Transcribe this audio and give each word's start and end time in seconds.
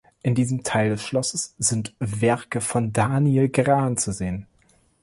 In 0.23 0.33
diesem 0.33 0.63
Teil 0.63 0.89
des 0.89 1.03
Schlosses 1.03 1.53
sind 1.59 1.93
Werke 1.99 2.59
von 2.59 2.91
Daniel 2.91 3.49
Gran 3.49 3.97
zu 3.97 4.11
sehen. 4.11 4.47